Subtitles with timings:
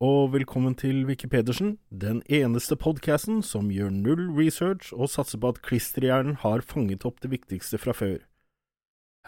[0.00, 5.60] og velkommen til Wikipedersen, den eneste podkasten som gjør null research og satser på at
[5.66, 8.16] klisterhjernen har fanget opp det viktigste fra før.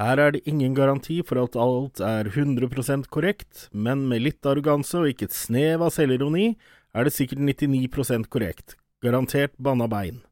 [0.01, 4.97] Her er det ingen garanti for at alt er 100% korrekt, men med litt arroganse
[4.97, 6.55] og ikke et snev av selvironi
[6.97, 10.23] er det sikkert 99% korrekt, garantert banna bein.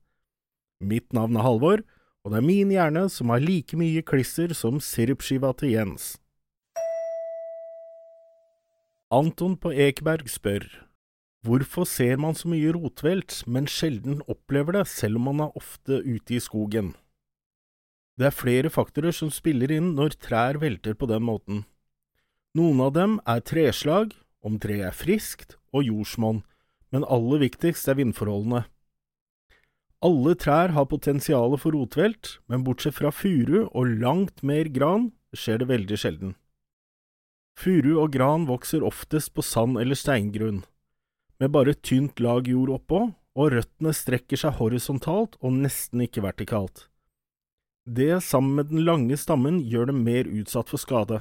[0.81, 1.85] Mitt navn er Halvor,
[2.25, 6.15] og det er min hjerne som har like mye klister som sirupskiva til Jens.
[9.11, 10.63] Anton på Ekeberg spør
[11.43, 15.97] Hvorfor ser man så mye rotvelt, men sjelden opplever det, selv om man er ofte
[16.05, 16.93] ute i skogen?
[18.15, 21.65] Det er flere faktorer som spiller inn når trær velter på den måten.
[22.55, 24.15] Noen av dem er treslag,
[24.47, 26.45] om treet er friskt, og jordsmonn,
[26.95, 28.63] men aller viktigst er vindforholdene.
[30.07, 35.65] Alle trær har potensial for rotvelt, men bortsett fra furu og langt mer gran skjer
[35.65, 36.37] det veldig sjelden.
[37.61, 40.63] Furu og gran vokser oftest på sand eller steingrunn,
[41.41, 43.01] med bare tynt lag jord oppå,
[43.37, 46.87] og røttene strekker seg horisontalt og nesten ikke vertikalt.
[47.85, 51.21] Det, sammen med den lange stammen, gjør dem mer utsatt for skade.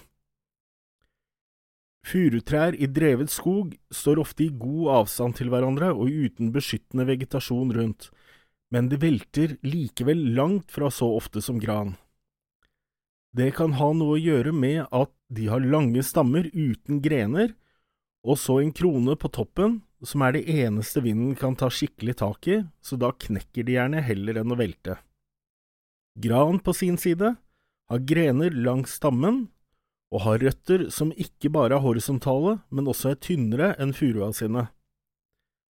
[2.07, 7.73] Furutrær i drevet skog står ofte i god avstand til hverandre og uten beskyttende vegetasjon
[7.75, 8.09] rundt,
[8.71, 11.97] men de velter likevel langt fra så ofte som gran.
[13.35, 17.53] Det kan ha noe å gjøre med at de har lange stammer uten grener,
[18.25, 22.47] og så en krone på toppen, som er det eneste vinden kan ta skikkelig tak
[22.49, 24.97] i, så da knekker de gjerne heller enn å velte.
[26.19, 27.35] Gran på sin side
[27.89, 29.47] har grener langs stammen
[30.09, 34.67] og har røtter som ikke bare er horisontale, men også er tynnere enn furua sine.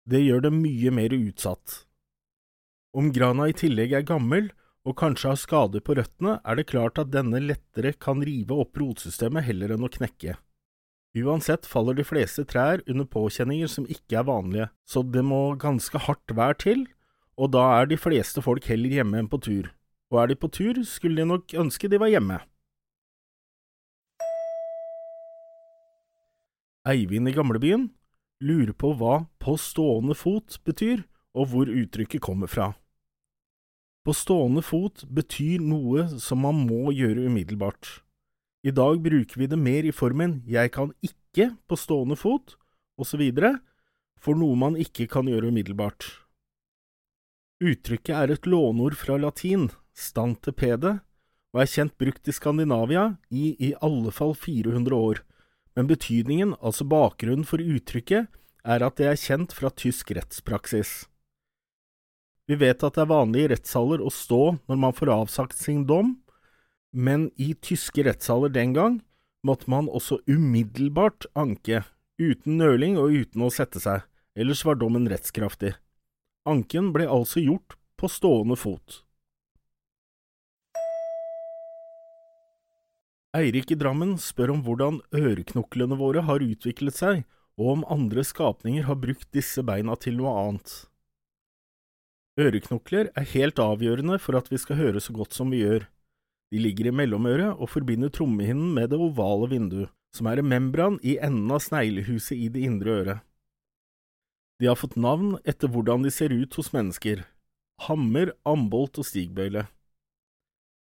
[0.05, 1.85] Det gjør dem mye mer utsatt.
[2.95, 4.51] Om grana i tillegg er gammel,
[4.85, 8.77] og kanskje har skader på røttene, er det klart at denne lettere kan rive opp
[8.81, 10.37] rotsystemet heller enn å knekke.
[11.15, 16.01] Uansett faller de fleste trær under påkjenninger som ikke er vanlige, så det må ganske
[16.09, 16.85] hardt vær til,
[17.39, 19.71] og da er de fleste folk heller hjemme enn på tur.
[20.13, 22.43] Og er de på tur, skulle de nok ønske de var hjemme.
[26.85, 27.89] Eivind i gamlebyen
[28.45, 32.75] lurer på hva på stående fot betyr, og hvor uttrykket kommer fra.
[34.05, 38.03] På stående fot betyr noe som man må gjøre umiddelbart.
[38.65, 42.59] I dag bruker vi det mer i formen jeg kan ikke på stående fot,
[43.01, 43.23] osv.,
[44.21, 46.05] for noe man ikke kan gjøre umiddelbart.
[47.65, 50.99] Uttrykket er et låneord fra latin, stante pede,
[51.55, 55.23] og er kjent brukt i Skandinavia i i alle fall 400 år,
[55.77, 58.29] men betydningen, altså bakgrunnen for uttrykket,
[58.65, 61.05] er at det er kjent fra tysk rettspraksis.
[62.45, 65.87] Vi vet at det er vanlig i rettssaler å stå når man får avsagt sin
[65.89, 66.19] dom,
[66.93, 68.99] men i tyske rettssaler den gang
[69.45, 71.83] måtte man også umiddelbart anke,
[72.21, 74.05] uten nøling og uten å sette seg,
[74.37, 75.73] ellers var dommen rettskraftig.
[76.45, 79.01] Anken ble altså gjort på stående fot.
[83.35, 87.25] Eirik i Drammen spør om hvordan øreknoklene våre har utviklet seg,
[87.59, 90.85] og om andre skapninger har brukt disse beina til noe annet.
[92.41, 95.85] Øreknokler er helt avgjørende for at vi skal høre så godt som vi gjør.
[96.51, 100.99] De ligger i mellomøret og forbinder trommehinnen med det ovale vinduet, som er en membran
[101.03, 103.23] i enden av sneglehuset i det indre øret.
[104.59, 107.25] De har fått navn etter hvordan de ser ut hos mennesker–
[107.87, 109.65] hammer, ambolt og stigbøyle.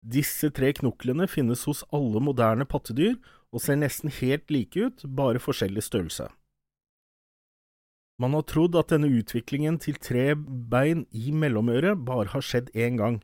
[0.00, 3.19] Disse tre knoklene finnes hos alle moderne pattedyr
[3.53, 6.28] og ser nesten helt like ut, bare forskjellig størrelse.
[8.18, 12.98] Man har trodd at denne utviklingen til tre bein i mellomøret bare har skjedd én
[12.98, 13.20] gang,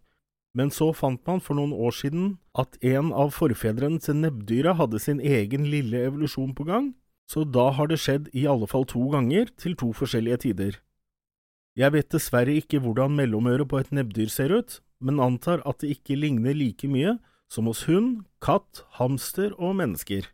[0.55, 5.01] men så fant man for noen år siden at en av forfedrene til nebbdyra hadde
[5.03, 6.93] sin egen lille evolusjon på gang,
[7.27, 10.79] så da har det skjedd i alle fall to ganger til to forskjellige tider.
[11.75, 15.97] Jeg vet dessverre ikke hvordan mellomøret på et nebbdyr ser ut, men antar at det
[15.97, 17.17] ikke ligner like mye
[17.51, 20.31] som hos hund, katt, hamster og mennesker.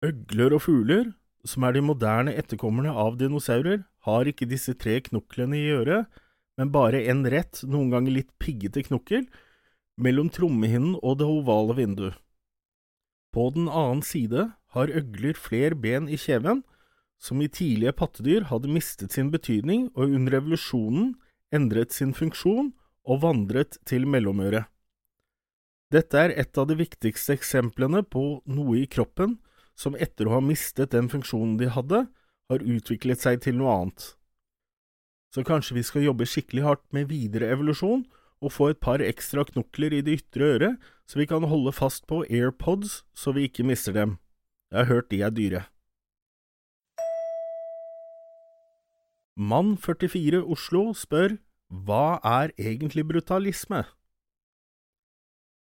[0.00, 1.12] Øgler og fugler
[1.46, 6.08] som er de moderne etterkommerne av dinosaurer, har ikke disse tre knoklene i øret,
[6.58, 9.26] men bare en rett, noen ganger litt piggete knokkel,
[10.00, 12.16] mellom trommehinnen og det ovale vinduet.
[13.30, 16.64] På den annen side har øgler flere ben i kjeven,
[17.20, 21.12] som i tidlige pattedyr hadde mistet sin betydning og under revolusjonen
[21.54, 22.72] endret sin funksjon
[23.04, 24.64] og vandret til mellomøret.
[25.90, 29.36] Dette er et av de viktigste eksemplene på noe i kroppen
[29.80, 32.04] som etter å ha mistet den funksjonen de hadde,
[32.50, 34.06] har utviklet seg til noe annet.
[35.32, 38.02] Så kanskje vi skal jobbe skikkelig hardt med videre evolusjon
[38.40, 42.06] og få et par ekstra knokler i det ytre øret, så vi kan holde fast
[42.10, 44.18] på AirPods så vi ikke mister dem.
[44.70, 45.62] Jeg har hørt de er dyre.
[49.40, 51.38] Mann 44 Oslo spør
[51.70, 53.84] hva er egentlig brutalisme?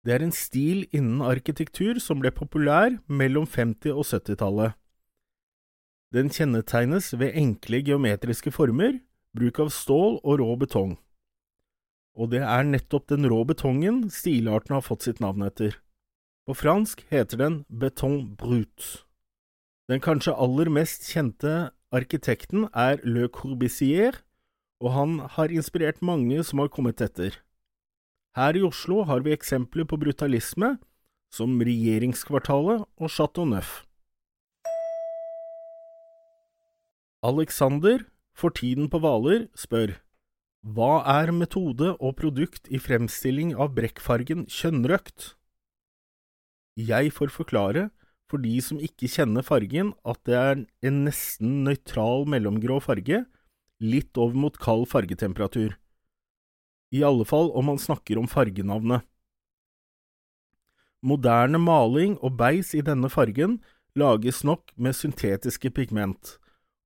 [0.07, 4.77] Det er en stil innen arkitektur som ble populær mellom 50- og 70-tallet.
[6.15, 9.01] Den kjennetegnes ved enkle geometriske former,
[9.35, 10.93] bruk av stål og rå betong.
[12.15, 15.75] Og det er nettopp den rå betongen stilarten har fått sitt navn etter.
[16.47, 19.03] På fransk heter den beton brut.
[19.91, 24.21] Den kanskje aller mest kjente arkitekten er Le Corbusier,
[24.79, 27.35] og han har inspirert mange som har kommet etter.
[28.37, 30.75] Her i Oslo har vi eksempler på brutalisme,
[31.33, 33.79] som Regjeringskvartalet og Chateau Neuf.
[37.25, 38.03] Alexander,
[38.37, 39.95] for tiden på Hvaler, spør
[40.61, 45.31] Hva er metode og produkt i fremstilling av brekkfargen kjønnrøkt?
[46.77, 47.87] Jeg får forklare
[48.29, 53.23] for de som ikke kjenner fargen, at det er en nesten nøytral mellomgrå farge,
[53.81, 55.73] litt over mot kald fargetemperatur.
[56.93, 59.03] I alle fall om man snakker om fargenavnet.
[61.05, 63.59] Moderne maling og beis i denne fargen
[63.97, 66.37] lages nok med syntetiske pigment,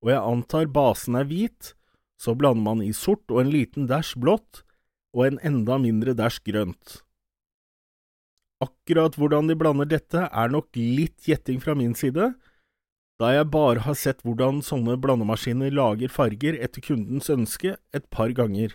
[0.03, 1.73] og jeg antar basen er hvit,
[2.21, 4.63] så blander man i sort og en liten dæsj blått,
[5.15, 6.99] og en enda mindre dæsj grønt.
[8.61, 12.33] Akkurat hvordan de blander dette er nok litt gjetting fra min side,
[13.21, 18.33] da jeg bare har sett hvordan sånne blandemaskiner lager farger etter kundens ønske et par
[18.37, 18.73] ganger.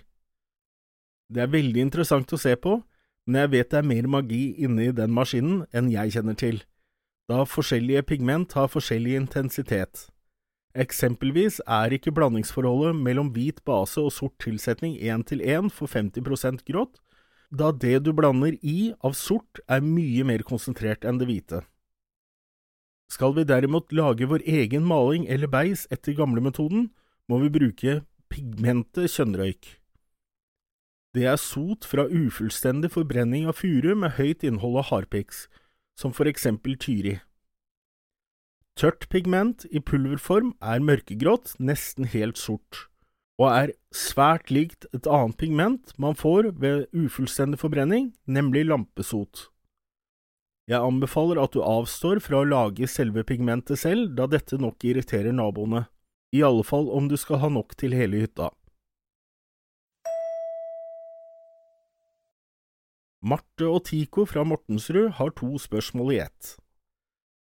[1.32, 2.78] Det er veldig interessant å se på,
[3.26, 6.60] men jeg vet det er mer magi inni den maskinen enn jeg kjenner til,
[7.26, 10.06] da forskjellige pigment har forskjellig intensitet.
[10.76, 16.62] Eksempelvis er ikke blandingsforholdet mellom hvit base og sort tilsetning én til én for 50%
[16.68, 17.00] grått,
[17.50, 21.62] da det du blander i av sort er mye mer konsentrert enn det hvite.
[23.10, 26.90] Skal vi derimot lage vår egen maling eller beis etter gamlemetoden,
[27.30, 28.00] må vi bruke
[28.30, 29.78] pigmentet kjønnrøyk.
[31.16, 35.46] Det er sot fra ufullstendig forbrenning av furu med høyt innhold av harpiks,
[35.96, 37.16] som for eksempel tyri.
[38.76, 42.84] Tørt pigment i pulverform er mørkegrått, nesten helt sort
[43.36, 49.50] og er svært likt et annet pigment man får ved ufullstendig forbrenning, nemlig lampesot.
[50.66, 55.36] Jeg anbefaler at du avstår fra å lage selve pigmentet selv, da dette nok irriterer
[55.36, 55.84] naboene,
[56.34, 58.50] i alle fall om du skal ha nok til hele hytta.
[63.26, 66.52] Marte og Tico fra Mortensrud har to spørsmål i ett.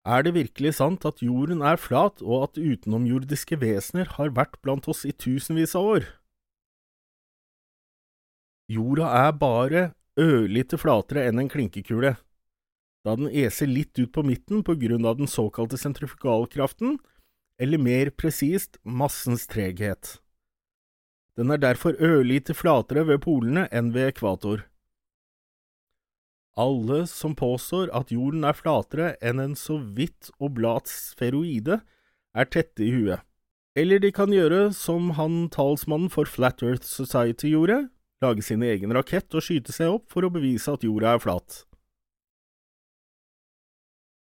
[0.04, 4.88] Er det virkelig sant at jorden er flat, og at utenomjordiske vesener har vært blant
[4.92, 6.08] oss i tusenvis av år?
[8.70, 9.84] Jorda er bare
[10.20, 12.14] ørlite flatere enn en klinkekule,
[13.04, 16.98] da den eser litt ut på midten på grunn av den såkalte sentrifugalkraften,
[17.60, 20.18] eller mer presist massens treghet.
[21.40, 24.66] Den er derfor ørlite flatere ved polene enn ved ekvator.
[26.60, 31.80] Alle som påstår at jorden er flatere enn en så vidt oblat sferoide,
[32.36, 33.24] er tette i huet.
[33.78, 37.86] Eller de kan gjøre som han talsmannen for Flat Earth Society gjorde,
[38.20, 41.62] lage sin egen rakett og skyte seg opp for å bevise at jorda er flat.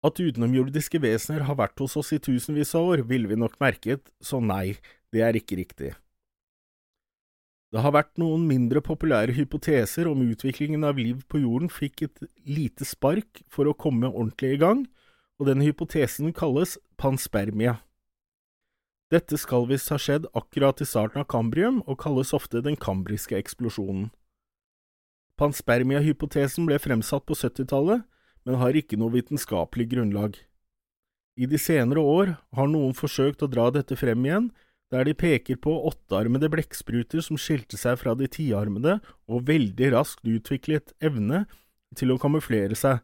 [0.07, 4.11] At utenomjordiske vesener har vært hos oss i tusenvis av år, ville vi nok merket,
[4.23, 4.79] så nei,
[5.15, 5.93] det er ikke riktig.
[7.77, 12.23] Det har vært noen mindre populære hypoteser om utviklingen av liv på jorden fikk et
[12.49, 14.87] lite spark for å komme ordentlig i gang,
[15.37, 17.75] og den hypotesen kalles panspermia.
[19.13, 23.37] Dette skal visst ha skjedd akkurat i starten av kambrium, og kalles ofte den kambriske
[23.37, 24.09] eksplosjonen.
[25.37, 28.09] Panspermia-hypotesen ble fremsatt på 70-tallet,
[28.49, 30.41] men har ikke noe vitenskapelig grunnlag.
[31.37, 34.49] I de senere år har noen forsøkt å dra dette frem igjen,
[34.93, 40.27] der de peker på åttearmede blekkspruter som skilte seg fra de tiarmede og veldig raskt
[40.31, 41.45] utviklet evne
[41.99, 43.01] til å kamuflere seg,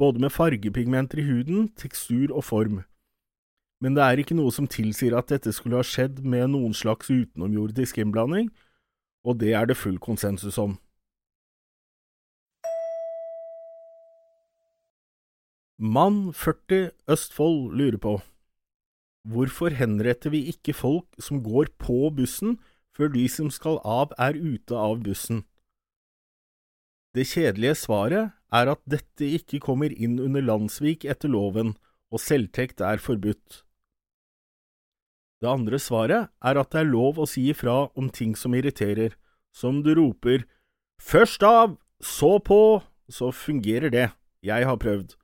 [0.00, 2.80] både med fargepigmenter i huden, tekstur og form.
[3.80, 7.10] Men det er ikke noe som tilsier at dette skulle ha skjedd med noen slags
[7.12, 8.48] utenomjordisk innblanding,
[9.26, 10.78] og det er det full konsensus om.
[15.76, 18.14] Mann 40 Østfold lurer på
[19.26, 22.60] Hvorfor henretter vi ikke folk som går på bussen,
[22.94, 25.42] før de som skal av er ute av bussen?
[27.16, 31.74] Det kjedelige svaret er at dette ikke kommer inn under landssvik etter loven,
[32.12, 33.64] og selvtekt er forbudt.
[35.42, 39.16] Det andre svaret er at det er lov å si ifra om ting som irriterer,
[39.52, 40.46] som du roper
[41.02, 42.80] først av, så på,
[43.10, 44.08] så fungerer det,
[44.44, 45.16] jeg har prøvd.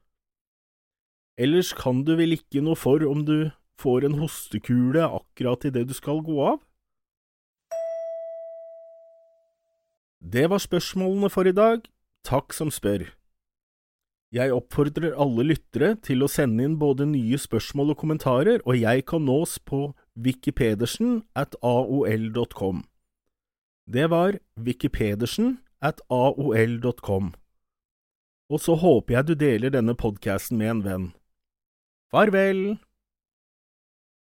[1.38, 3.52] Ellers kan du vel ikke noe for om du
[3.82, 6.60] får en hostekule akkurat idet du skal gå av?
[10.22, 11.82] Det var spørsmålene for i dag.
[12.22, 13.08] Takk som spør.
[14.32, 19.04] Jeg oppfordrer alle lyttere til å sende inn både nye spørsmål og kommentarer, og jeg
[19.10, 22.84] kan nås på wikipedersen at aol.com.
[23.84, 27.34] Det var wikipedersen at aol.com.
[28.48, 31.06] Og så håper jeg du deler denne podkasten med en venn.
[32.12, 32.78] Farvel!